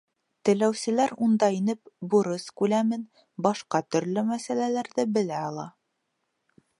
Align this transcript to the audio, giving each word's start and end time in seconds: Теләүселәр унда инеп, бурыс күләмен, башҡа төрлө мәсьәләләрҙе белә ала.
Теләүселәр 0.47 1.11
унда 1.25 1.49
инеп, 1.57 1.91
бурыс 2.13 2.47
күләмен, 2.61 3.05
башҡа 3.49 3.83
төрлө 3.97 4.27
мәсьәләләрҙе 4.31 5.09
белә 5.19 5.43
ала. 5.51 5.71